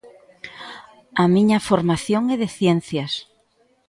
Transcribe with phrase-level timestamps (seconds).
[1.21, 3.13] A miña formación é de ciencias.